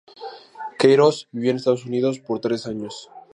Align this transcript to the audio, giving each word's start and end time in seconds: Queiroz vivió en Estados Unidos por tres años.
Queiroz 0.79 1.27
vivió 1.31 1.51
en 1.51 1.57
Estados 1.57 1.85
Unidos 1.85 2.17
por 2.17 2.39
tres 2.41 2.65
años. 2.65 3.11